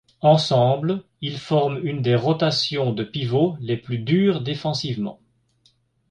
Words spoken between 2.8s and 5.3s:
de pivot les plus dures défensivement.